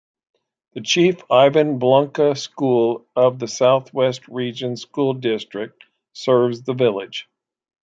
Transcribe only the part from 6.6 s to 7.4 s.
the village.